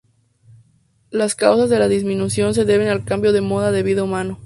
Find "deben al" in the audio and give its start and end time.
2.65-3.05